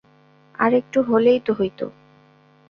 [0.55, 1.79] আর একটু হলেই তো হইত।